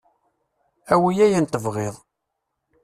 Awi 0.93 1.13
ayen 1.25 1.45
tebɣiḍ. 1.47 1.95